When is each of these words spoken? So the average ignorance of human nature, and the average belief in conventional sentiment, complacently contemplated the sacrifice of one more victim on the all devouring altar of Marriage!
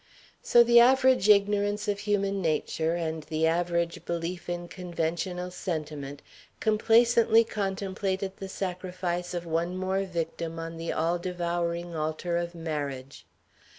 So 0.41 0.63
the 0.63 0.79
average 0.79 1.29
ignorance 1.29 1.87
of 1.87 1.99
human 1.99 2.41
nature, 2.41 2.95
and 2.95 3.21
the 3.25 3.45
average 3.45 4.03
belief 4.03 4.49
in 4.49 4.67
conventional 4.67 5.51
sentiment, 5.51 6.23
complacently 6.59 7.43
contemplated 7.43 8.31
the 8.37 8.49
sacrifice 8.49 9.35
of 9.35 9.45
one 9.45 9.77
more 9.77 10.01
victim 10.05 10.57
on 10.57 10.77
the 10.77 10.91
all 10.91 11.19
devouring 11.19 11.95
altar 11.95 12.35
of 12.37 12.55
Marriage! 12.55 13.27